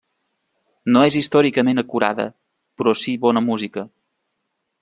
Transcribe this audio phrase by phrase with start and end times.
[0.95, 2.27] No és històricament acurada,
[2.81, 3.89] però si bona música.